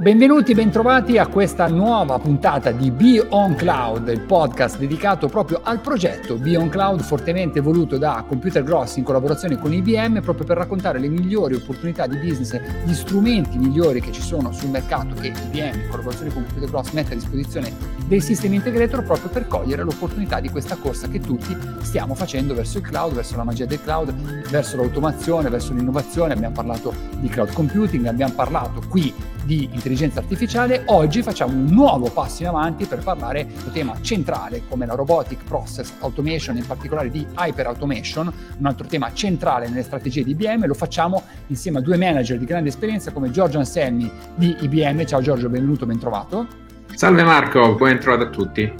[0.00, 5.80] benvenuti, bentrovati a questa nuova puntata di Be On Cloud, il podcast dedicato proprio al
[5.80, 10.56] progetto Be On Cloud, fortemente voluto da Computer Gross in collaborazione con IBM, proprio per
[10.56, 15.28] raccontare le migliori opportunità di business, gli strumenti migliori che ci sono sul mercato che
[15.28, 19.82] IBM in collaborazione con Computer Gross mette a disposizione dei sistemi integrator proprio per cogliere
[19.82, 23.82] l'opportunità di questa corsa che tutti stiamo facendo verso il cloud, verso la magia del
[23.82, 26.32] cloud, verso l'automazione, verso l'innovazione.
[26.32, 29.12] Abbiamo parlato di cloud computing, abbiamo parlato qui
[29.44, 34.00] di intelligenza artificiale, oggi facciamo un nuovo passo in avanti per parlare di un tema
[34.00, 39.68] centrale come la robotic process automation, in particolare di hyper automation, un altro tema centrale
[39.68, 43.58] nelle strategie di IBM, lo facciamo insieme a due manager di grande esperienza come Giorgio
[43.58, 45.04] Anselmi di IBM.
[45.04, 46.67] Ciao Giorgio, benvenuto, ben trovato.
[46.98, 48.74] Salve Marco, ben trovato a tutti.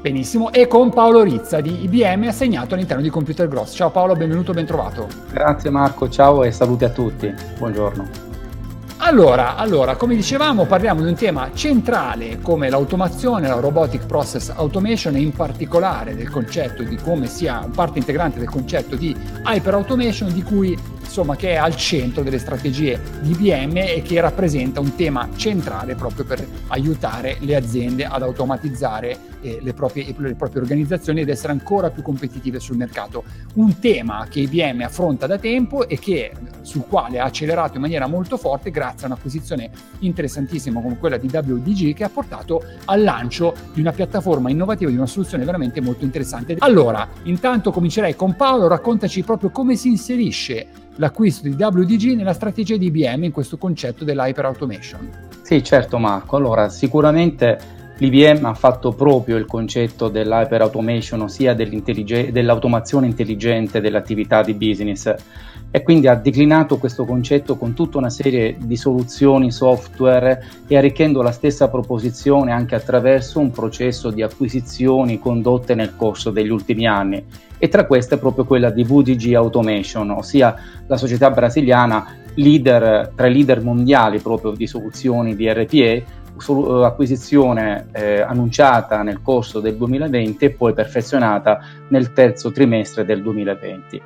[0.00, 3.74] Benissimo, e con Paolo Rizza di IBM assegnato all'interno di Computer Gross.
[3.74, 5.06] Ciao Paolo, benvenuto, ben trovato.
[5.30, 7.30] Grazie Marco, ciao e saluti a tutti.
[7.58, 8.08] Buongiorno.
[8.96, 15.16] Allora, allora, come dicevamo, parliamo di un tema centrale come l'automazione, la robotic process automation
[15.16, 20.32] e in particolare del concetto di come sia parte integrante del concetto di hyper automation
[20.32, 20.78] di cui
[21.10, 25.96] insomma, che è al centro delle strategie di IBM e che rappresenta un tema centrale
[25.96, 31.52] proprio per aiutare le aziende ad automatizzare eh, le, proprie, le proprie organizzazioni ed essere
[31.52, 33.24] ancora più competitive sul mercato.
[33.54, 38.06] Un tema che IBM affronta da tempo e che, sul quale ha accelerato in maniera
[38.06, 39.68] molto forte grazie a un'acquisizione
[40.00, 44.96] interessantissima come quella di WDG che ha portato al lancio di una piattaforma innovativa, di
[44.96, 46.54] una soluzione veramente molto interessante.
[46.60, 50.68] Allora, intanto comincerei con Paolo, raccontaci proprio come si inserisce
[51.00, 55.08] l'acquisto di WDG nella strategia di IBM in questo concetto dell'hyper automation.
[55.42, 56.36] Sì, certo Marco.
[56.36, 57.58] Allora, sicuramente
[58.00, 65.14] l'IBM ha fatto proprio il concetto dell'hyper automation, ossia dell'automazione intelligente delle attività di business.
[65.70, 71.22] E quindi ha declinato questo concetto con tutta una serie di soluzioni software e arricchendo
[71.22, 77.24] la stessa proposizione anche attraverso un processo di acquisizioni condotte nel corso degli ultimi anni.
[77.58, 80.56] E tra queste proprio quella di VDG Automation, ossia
[80.86, 85.52] la società brasiliana leader, tra i leader mondiali proprio di soluzioni di eh,
[86.84, 94.02] acquisizione eh, annunciata nel corso del 2020 e poi perfezionata nel terzo trimestre del 2020.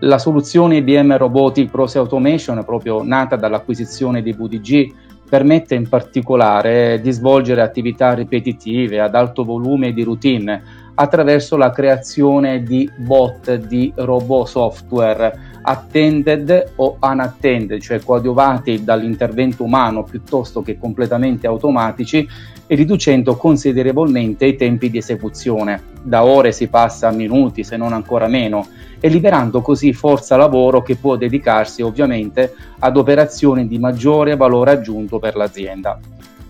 [0.00, 4.92] La soluzione IBM Robotic Process Automation, proprio nata dall'acquisizione di VDG,
[5.28, 10.62] permette in particolare di svolgere attività ripetitive ad alto volume di routine
[10.94, 20.02] attraverso la creazione di bot di robot software attended o unattended, cioè coadiuvati dall'intervento umano
[20.04, 22.28] piuttosto che completamente automatici
[22.66, 25.82] e riducendo considerevolmente i tempi di esecuzione.
[26.02, 28.66] Da ore si passa a minuti, se non ancora meno,
[29.00, 35.18] e liberando così forza lavoro che può dedicarsi ovviamente ad operazioni di maggiore valore aggiunto
[35.18, 35.98] per l'azienda.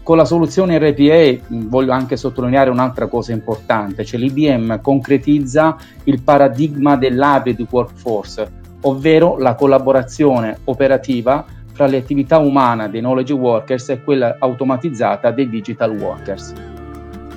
[0.03, 6.97] Con la soluzione RPA voglio anche sottolineare un'altra cosa importante, cioè l'IBM concretizza il paradigma
[6.97, 14.37] dell'hybrid workforce, ovvero la collaborazione operativa fra le attività umane dei knowledge workers e quella
[14.39, 16.70] automatizzata dei digital workers.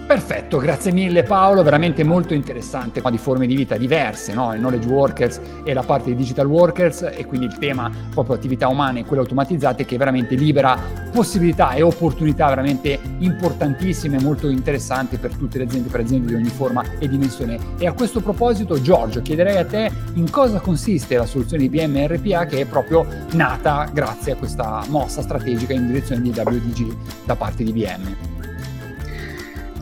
[0.05, 4.53] Perfetto, grazie mille Paolo, veramente molto interessante, ma di forme di vita diverse, no?
[4.53, 8.67] il knowledge workers e la parte di digital workers e quindi il tema proprio attività
[8.67, 10.77] umane e quelle automatizzate che veramente libera
[11.11, 16.49] possibilità e opportunità veramente importantissime, molto interessanti per tutte le aziende, per aziende di ogni
[16.49, 17.57] forma e dimensione.
[17.77, 22.45] E a questo proposito Giorgio chiederei a te in cosa consiste la soluzione IBM RPA
[22.45, 26.93] che è proprio nata grazie a questa mossa strategica in direzione di WDG
[27.23, 28.32] da parte di IBM.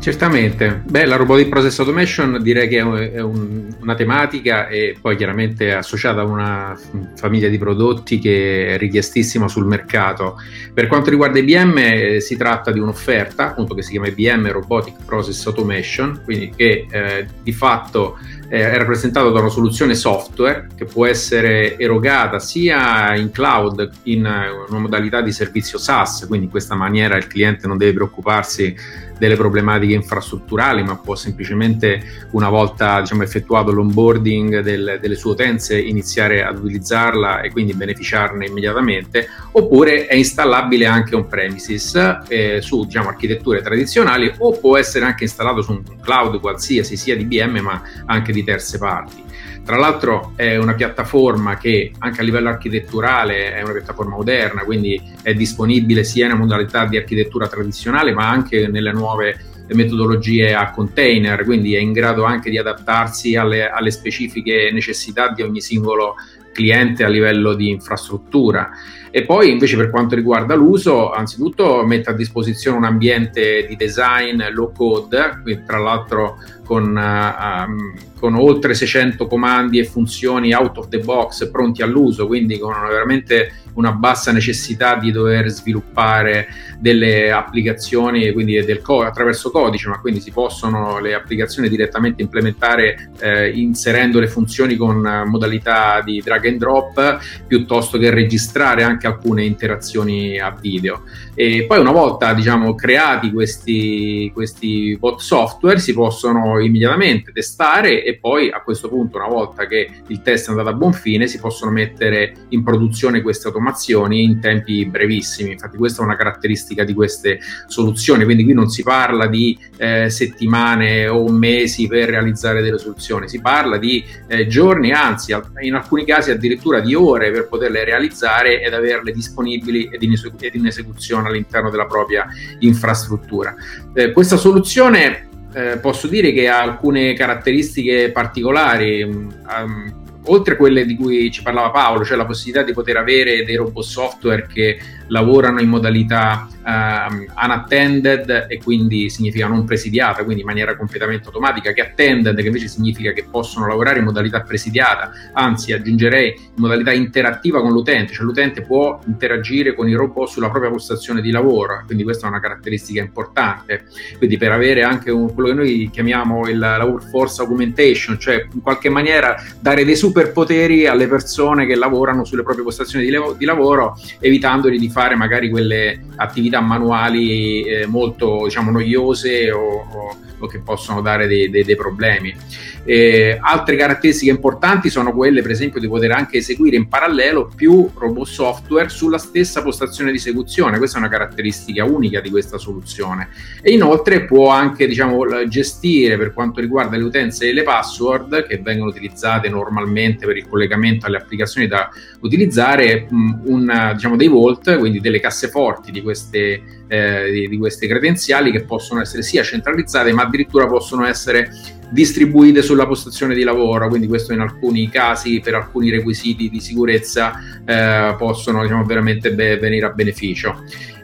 [0.02, 5.76] Certamente, beh, la robotic process automation direi che è, un, una tematica e poi chiaramente
[5.76, 6.76] associata a una
[7.16, 10.38] famiglia di prodotti che è richiestissima sul mercato.
[10.74, 15.06] Per quanto riguarda IBM eh, si tratta di un'offerta appunto che si chiama IBM Robotic
[15.06, 18.18] Process Automation, quindi che eh, di fatto
[18.52, 24.26] eh, è rappresentato da una soluzione software che può essere erogata sia in cloud in
[24.26, 28.76] una modalità di servizio SaaS, quindi in questa maniera il cliente non deve preoccuparsi
[29.22, 35.80] delle problematiche infrastrutturali, ma può semplicemente, una volta diciamo, effettuato l'onboarding del, delle sue utenze,
[35.80, 42.86] iniziare ad utilizzarla e quindi beneficiarne immediatamente, oppure è installabile anche on premises eh, su
[42.86, 47.60] diciamo, architetture tradizionali o può essere anche installato su un cloud qualsiasi, sia di IBM
[47.60, 49.24] ma anche di terze parti.
[49.64, 55.00] Tra l'altro è una piattaforma che anche a livello architetturale è una piattaforma moderna, quindi
[55.22, 61.44] è disponibile sia in modalità di architettura tradizionale ma anche nelle nuove metodologie a container,
[61.46, 66.16] quindi è in grado anche di adattarsi alle, alle specifiche necessità di ogni singolo
[66.52, 68.70] cliente a livello di infrastruttura.
[69.14, 74.42] E poi invece per quanto riguarda l'uso, anzitutto mette a disposizione un ambiente di design
[74.54, 81.00] low code, tra l'altro con, uh, con, oltre 600 comandi e funzioni out of the
[81.00, 86.48] box pronti all'uso, quindi con veramente una bassa necessità di dover sviluppare
[86.80, 93.12] delle applicazioni quindi del co- attraverso codice, ma quindi si possono le applicazioni direttamente implementare
[93.20, 99.44] eh, inserendo le funzioni con modalità di drag and drop piuttosto che registrare anche alcune
[99.44, 101.04] interazioni a video.
[101.34, 108.18] E poi una volta diciamo, creati questi, questi bot software si possono immediatamente testare e
[108.18, 111.40] poi a questo punto una volta che il test è andato a buon fine si
[111.40, 115.52] possono mettere in produzione queste automazioni in tempi brevissimi.
[115.52, 120.10] Infatti questa è una caratteristica di queste soluzioni, quindi qui non si parla di eh,
[120.10, 126.06] settimane o mesi per realizzare delle soluzioni, si parla di eh, giorni, anzi in alcuni
[126.06, 130.68] casi addirittura di ore per poterle realizzare ed averle disponibili ed in, esecu- ed in
[130.68, 132.28] esecuzione all'interno della propria
[132.60, 133.56] infrastruttura.
[133.94, 139.04] Eh, questa soluzione eh, posso dire che ha alcune caratteristiche particolari.
[139.04, 143.44] Um, oltre a quelle di cui ci parlava Paolo, cioè la possibilità di poter avere
[143.44, 144.78] dei robot software che
[145.12, 151.74] lavorano in modalità uh, unattended e quindi significa non presidiata, quindi in maniera completamente automatica,
[151.74, 156.92] che attended che invece significa che possono lavorare in modalità presidiata, anzi aggiungerei in modalità
[156.92, 161.84] interattiva con l'utente, cioè l'utente può interagire con i robot sulla propria postazione di lavoro,
[161.86, 163.86] quindi questa è una caratteristica importante,
[164.18, 168.62] quindi per avere anche un, quello che noi chiamiamo il, la workforce augmentation, cioè in
[168.62, 173.46] qualche maniera dare dei superpoteri alle persone che lavorano sulle proprie postazioni di, levo, di
[173.46, 180.48] lavoro, evitandogli di fare magari quelle attività manuali eh, molto diciamo, noiose o, o, o,
[180.48, 182.36] che possono dare dei, dei, dei problemi.
[182.84, 187.90] Eh, altre caratteristiche importanti sono quelle, per esempio, di poter anche eseguire in parallelo più
[187.94, 190.78] robot software sulla stessa postazione di esecuzione.
[190.78, 193.30] Questa è una caratteristica unica di questa soluzione.
[193.62, 198.58] E inoltre può anche diciamo, gestire per quanto riguarda le utenze e le password che
[198.58, 201.90] vengono utilizzate normalmente per il collegamento alle applicazioni da
[202.22, 207.88] utilizzare mh, un, diciamo, dei vault, quindi delle casseforti di queste, eh, di, di queste
[207.88, 211.50] credenziali che possono essere sia centralizzate ma addirittura possono essere
[211.90, 217.34] distribuite sulla postazione di lavoro, quindi questo in alcuni casi per alcuni requisiti di sicurezza
[217.66, 220.64] eh, possono diciamo, veramente be- venire a beneficio.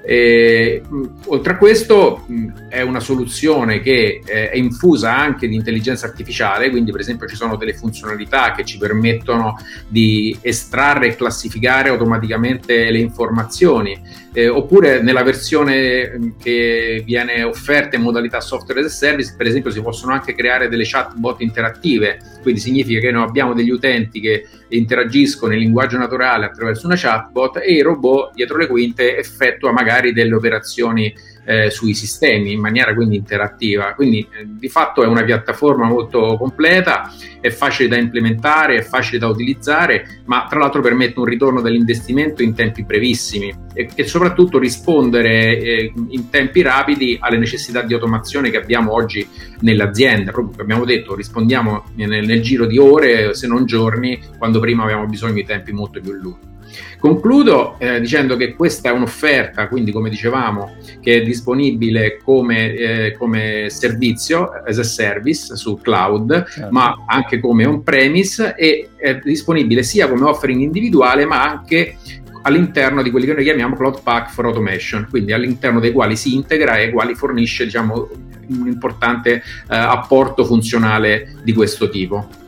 [0.09, 0.81] E,
[1.25, 2.25] oltre a questo
[2.69, 7.35] è una soluzione che eh, è infusa anche di intelligenza artificiale, quindi per esempio ci
[7.35, 9.55] sono delle funzionalità che ci permettono
[9.89, 13.99] di estrarre e classificare automaticamente le informazioni,
[14.37, 19.71] eh, oppure nella versione che viene offerta in modalità software as a service, per esempio
[19.71, 24.45] si possono anche creare delle chatbot interattive, quindi significa che noi abbiamo degli utenti che
[24.67, 30.13] interagiscono in linguaggio naturale attraverso una chatbot e il robot dietro le quinte effettua magari
[30.13, 31.11] delle operazioni
[31.47, 33.93] eh, sui sistemi in maniera quindi interattiva.
[33.93, 37.09] Quindi eh, di fatto è una piattaforma molto completa,
[37.39, 42.43] è facile da implementare, è facile da utilizzare, ma tra l'altro permette un ritorno dell'investimento
[42.43, 48.49] in tempi brevissimi e, e soprattutto rispondere eh, in tempi rapidi alle necessità di automazione
[48.49, 49.25] che abbiamo oggi
[49.61, 50.31] nell'azienda.
[50.31, 54.83] Proprio come abbiamo detto, rispondiamo nel, nel giro di ore, se non giorni, quando prima
[54.83, 56.55] avevamo bisogno di tempi molto più lunghi.
[56.99, 63.15] Concludo eh, dicendo che questa è un'offerta, quindi come dicevamo, che è disponibile come, eh,
[63.17, 66.71] come servizio, as a service su cloud, certo.
[66.71, 71.97] ma anche come on-premise e è disponibile sia come offering individuale, ma anche
[72.41, 76.33] all'interno di quelli che noi chiamiamo Cloud Pack for Automation, quindi all'interno dei quali si
[76.33, 78.09] integra e quali fornisce diciamo,
[78.47, 82.45] un importante eh, apporto funzionale di questo tipo.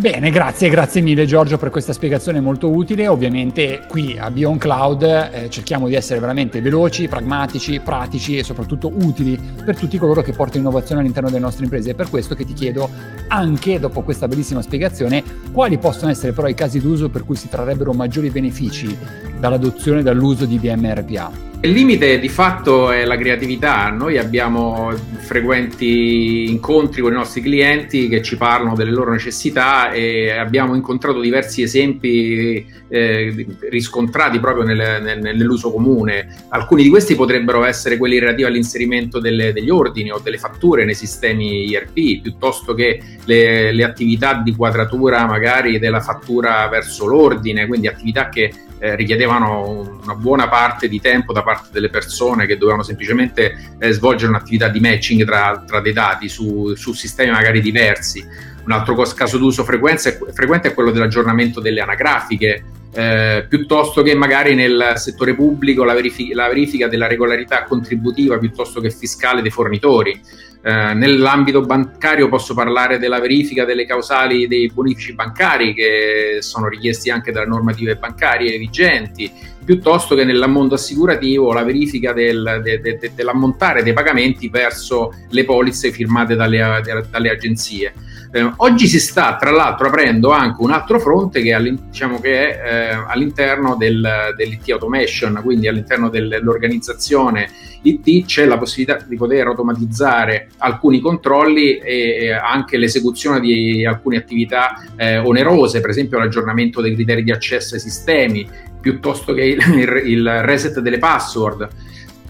[0.00, 3.06] Bene, grazie, grazie mille Giorgio per questa spiegazione molto utile.
[3.06, 8.90] Ovviamente qui a Beyond Cloud eh, cerchiamo di essere veramente veloci, pragmatici, pratici e soprattutto
[8.90, 11.90] utili per tutti coloro che portano innovazione all'interno delle nostre imprese.
[11.90, 12.88] È per questo che ti chiedo
[13.28, 17.50] anche, dopo questa bellissima spiegazione, quali possono essere però i casi d'uso per cui si
[17.50, 18.96] trarrebbero maggiori benefici
[19.40, 21.48] dall'adozione e dall'uso di VMRPA.
[21.62, 23.90] Il limite di fatto è la creatività.
[23.90, 30.30] Noi abbiamo frequenti incontri con i nostri clienti che ci parlano delle loro necessità e
[30.30, 36.46] abbiamo incontrato diversi esempi eh, riscontrati proprio nel, nel, nell'uso comune.
[36.48, 40.94] Alcuni di questi potrebbero essere quelli relativi all'inserimento delle, degli ordini o delle fatture nei
[40.94, 47.86] sistemi ERP, piuttosto che le, le attività di quadratura magari della fattura verso l'ordine, quindi
[47.86, 52.82] attività che eh, richiedevano una buona parte di tempo da parte delle persone che dovevano
[52.82, 58.26] semplicemente eh, svolgere un'attività di matching tra, tra dei dati su, su, sistemi magari diversi.
[58.64, 64.94] un altro caso d'uso frequente è quello dell'aggiornamento delle anagrafiche, eh, piuttosto che magari nel
[64.96, 70.20] settore pubblico la, verific- la, verifica della regolarità contributiva piuttosto che fiscale dei fornitori.
[70.62, 77.08] Eh, nell'ambito bancario posso parlare della verifica delle causali dei bonifici bancari che sono richiesti
[77.08, 79.32] anche dalle normative bancarie vigenti,
[79.64, 85.14] piuttosto che nel mondo assicurativo la verifica del, de, de, de, dell'ammontare dei pagamenti verso
[85.30, 87.94] le polizze firmate dalle, dalle agenzie.
[88.32, 92.92] Eh, oggi si sta tra l'altro aprendo anche un altro fronte che, diciamo che è
[92.92, 97.50] eh, all'interno del, dell'IT Automation, quindi all'interno dell'organizzazione
[97.82, 104.80] IT c'è la possibilità di poter automatizzare alcuni controlli e anche l'esecuzione di alcune attività
[104.94, 108.48] eh, onerose, per esempio l'aggiornamento dei criteri di accesso ai sistemi,
[108.80, 111.68] piuttosto che il, il, il reset delle password.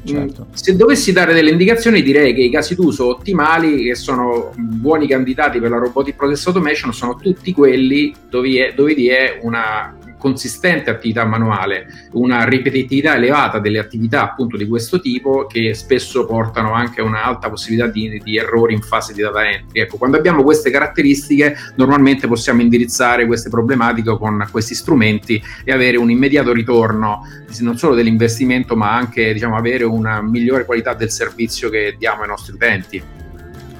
[0.04, 0.46] Certo.
[0.52, 5.58] Se dovessi dare delle indicazioni, direi che i casi d'uso ottimali, che sono buoni candidati
[5.58, 10.90] per la robotic process automation, sono tutti quelli dove, è, dove vi è una consistente
[10.90, 17.00] attività manuale, una ripetitività elevata delle attività appunto di questo tipo che spesso portano anche
[17.00, 19.80] a un'alta possibilità di, di, errori in fase di data entry.
[19.80, 25.96] Ecco, quando abbiamo queste caratteristiche normalmente possiamo indirizzare queste problematiche con questi strumenti e avere
[25.96, 27.22] un immediato ritorno
[27.60, 32.28] non solo dell'investimento ma anche diciamo, avere una migliore qualità del servizio che diamo ai
[32.28, 33.19] nostri utenti.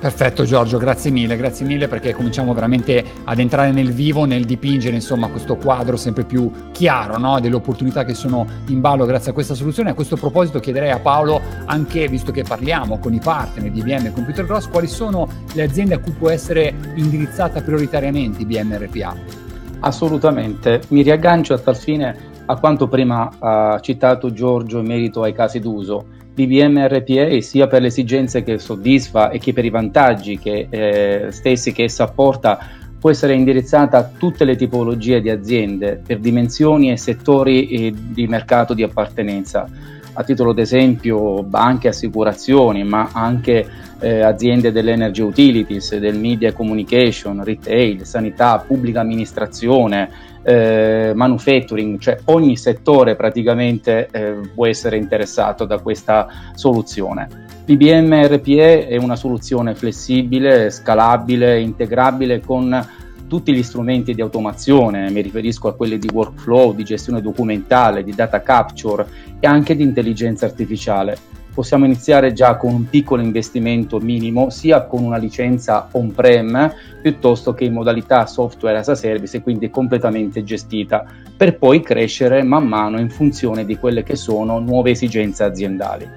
[0.00, 4.94] Perfetto Giorgio, grazie mille, grazie mille perché cominciamo veramente ad entrare nel vivo, nel dipingere
[4.94, 7.38] insomma questo quadro sempre più chiaro no?
[7.38, 9.90] delle opportunità che sono in ballo grazie a questa soluzione.
[9.90, 14.06] A questo proposito chiederei a Paolo, anche visto che parliamo con i partner di IBM
[14.06, 19.14] e Computer Cross, quali sono le aziende a cui può essere indirizzata prioritariamente IBM RPA?
[19.80, 22.16] Assolutamente, mi riaggancio a tal fine
[22.46, 27.82] a quanto prima ha citato Giorgio in merito ai casi d'uso BBM RPA sia per
[27.82, 32.58] le esigenze che soddisfa e che per i vantaggi che, eh, stessi che essa apporta
[32.98, 38.26] può essere indirizzata a tutte le tipologie di aziende per dimensioni e settori eh, di
[38.26, 39.68] mercato di appartenenza.
[40.12, 43.66] A titolo d'esempio banche, assicurazioni, ma anche
[44.00, 50.10] eh, aziende dell'energy utilities, del media communication, retail, sanità, pubblica amministrazione,
[50.42, 57.28] eh, manufacturing, cioè ogni settore praticamente eh, può essere interessato da questa soluzione.
[57.66, 62.84] L'IBM RPE è una soluzione flessibile, scalabile, integrabile con
[63.30, 68.12] tutti gli strumenti di automazione, mi riferisco a quelli di workflow, di gestione documentale, di
[68.12, 69.06] data capture
[69.38, 75.04] e anche di intelligenza artificiale possiamo iniziare già con un piccolo investimento minimo, sia con
[75.04, 76.72] una licenza on-prem
[77.02, 81.04] piuttosto che in modalità software as a service e quindi completamente gestita,
[81.36, 86.08] per poi crescere man mano in funzione di quelle che sono nuove esigenze aziendali.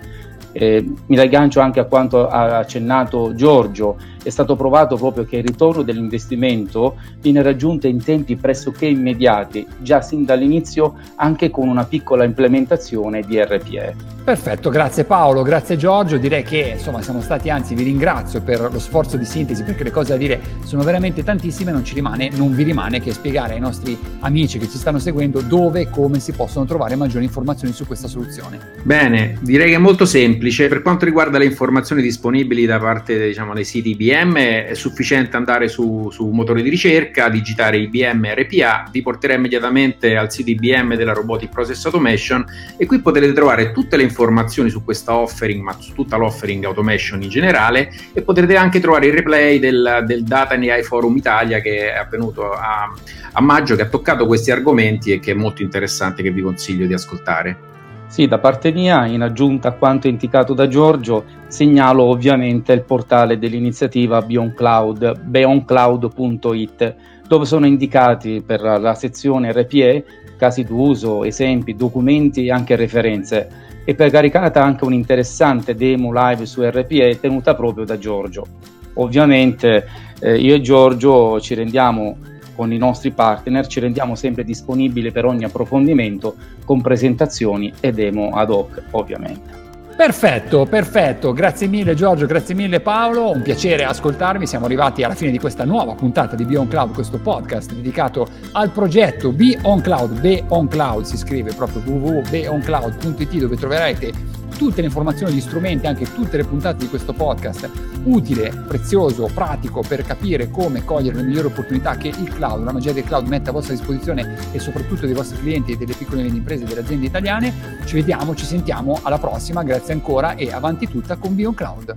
[0.55, 5.43] Eh, mi raggancio anche a quanto ha accennato Giorgio, è stato provato proprio che il
[5.43, 12.23] ritorno dell'investimento viene raggiunto in tempi pressoché immediati, già sin dall'inizio anche con una piccola
[12.23, 14.11] implementazione di RPE.
[14.23, 18.79] Perfetto, grazie Paolo, grazie Giorgio, direi che insomma siamo stati, anzi vi ringrazio per lo
[18.79, 22.55] sforzo di sintesi perché le cose da dire sono veramente tantissime, non ci rimane, non
[22.55, 26.31] vi rimane che spiegare ai nostri amici che ci stanno seguendo dove e come si
[26.31, 28.71] possono trovare maggiori informazioni su questa soluzione.
[28.83, 33.53] Bene, direi che è molto semplice, per quanto riguarda le informazioni disponibili da parte diciamo,
[33.53, 38.87] dei siti IBM è sufficiente andare su, su un motore di ricerca, digitare IBM RPA,
[38.91, 42.45] vi porterà immediatamente al sito IBM della Robotic Process Automation
[42.77, 47.21] e qui potrete trovare tutte le informazioni su questa offering, ma su tutta l'offering automation
[47.21, 51.91] in generale e potrete anche trovare il replay del, del Data AI Forum Italia che
[51.91, 52.91] è avvenuto a,
[53.33, 56.85] a maggio, che ha toccato questi argomenti e che è molto interessante, che vi consiglio
[56.85, 57.72] di ascoltare.
[58.13, 63.39] Sì, da parte mia, in aggiunta a quanto indicato da Giorgio, segnalo ovviamente il portale
[63.39, 66.95] dell'iniziativa Beyond Cloud, beyondcloud.it,
[67.27, 70.05] dove sono indicati per la sezione RPE
[70.37, 73.49] casi d'uso, esempi, documenti e anche referenze
[73.83, 78.45] e per caricata anche un'interessante demo live su RPE tenuta proprio da Giorgio.
[78.93, 79.87] Ovviamente
[80.19, 82.15] eh, io e Giorgio ci rendiamo
[82.55, 88.29] con i nostri partner, ci rendiamo sempre disponibili per ogni approfondimento con presentazioni e demo
[88.29, 89.61] ad hoc ovviamente.
[89.95, 91.33] Perfetto, perfetto.
[91.33, 93.29] Grazie mille Giorgio, grazie mille Paolo.
[93.29, 94.47] Un piacere ascoltarmi.
[94.47, 98.27] Siamo arrivati alla fine di questa nuova puntata di Be On Cloud, questo podcast dedicato
[98.53, 100.19] al progetto Be On Cloud.
[100.19, 104.32] Be On Cloud si scrive proprio www.beoncloud.it dove troverete
[104.63, 107.69] tutte le informazioni, gli strumenti, anche tutte le puntate di questo podcast
[108.03, 112.93] utile, prezioso, pratico per capire come cogliere le migliori opportunità che il cloud, la magia
[112.93, 116.23] del cloud mette a vostra disposizione e soprattutto dei vostri clienti e delle piccole e
[116.23, 117.53] medie imprese e delle aziende italiane.
[117.83, 121.95] Ci vediamo, ci sentiamo alla prossima, grazie ancora e avanti tutta con Beyond Cloud.